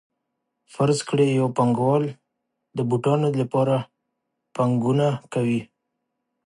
[0.73, 2.03] فرض کړئ یو پانګوال
[2.77, 3.75] د بوټانو لپاره
[4.55, 5.61] پانګونه کوي